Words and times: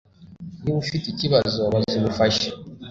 Niba 0.61 0.77
ufite 0.83 1.05
ikibazo, 1.09 1.59
baza 1.73 1.93
ubufasha. 1.99 2.47